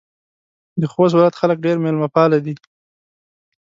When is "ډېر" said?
1.65-1.77